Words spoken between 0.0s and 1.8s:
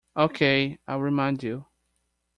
Okay, I'll remind you.